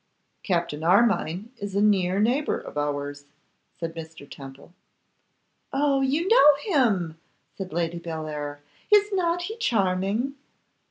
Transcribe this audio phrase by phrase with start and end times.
[0.41, 3.25] 'Captain Armine is a near neighbour of ours,'
[3.79, 4.27] said Mr.
[4.27, 4.73] Temple.
[5.71, 6.01] 'Oh!
[6.01, 7.19] you know him,'
[7.55, 8.61] said Lady Bellair.
[8.91, 10.33] 'Is not he charming?